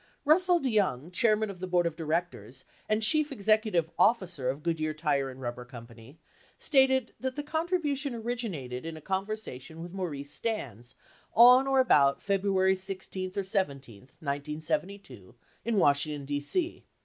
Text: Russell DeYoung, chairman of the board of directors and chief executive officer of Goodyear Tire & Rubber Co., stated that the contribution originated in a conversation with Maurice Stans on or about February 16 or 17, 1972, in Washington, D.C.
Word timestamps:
Russell 0.25 0.59
DeYoung, 0.59 1.13
chairman 1.13 1.51
of 1.51 1.59
the 1.59 1.67
board 1.67 1.85
of 1.85 1.95
directors 1.95 2.65
and 2.89 3.03
chief 3.03 3.31
executive 3.31 3.91
officer 3.99 4.49
of 4.49 4.63
Goodyear 4.63 4.95
Tire 4.95 5.31
& 5.35 5.35
Rubber 5.35 5.63
Co., 5.63 5.85
stated 6.57 7.13
that 7.19 7.35
the 7.35 7.43
contribution 7.43 8.15
originated 8.15 8.83
in 8.83 8.97
a 8.97 8.99
conversation 8.99 9.79
with 9.79 9.93
Maurice 9.93 10.31
Stans 10.31 10.95
on 11.35 11.67
or 11.67 11.79
about 11.79 12.19
February 12.23 12.75
16 12.75 13.33
or 13.35 13.43
17, 13.43 13.99
1972, 14.19 15.35
in 15.65 15.77
Washington, 15.77 16.25
D.C. 16.25 16.83